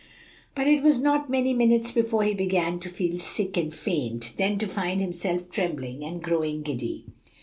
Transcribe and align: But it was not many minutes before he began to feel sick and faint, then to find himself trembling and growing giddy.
But 0.55 0.65
it 0.65 0.81
was 0.81 0.99
not 0.99 1.29
many 1.29 1.53
minutes 1.53 1.91
before 1.91 2.23
he 2.23 2.33
began 2.33 2.79
to 2.79 2.89
feel 2.89 3.19
sick 3.19 3.55
and 3.55 3.71
faint, 3.71 4.33
then 4.35 4.57
to 4.57 4.65
find 4.65 4.99
himself 4.99 5.51
trembling 5.51 6.03
and 6.03 6.23
growing 6.23 6.63
giddy. 6.63 7.05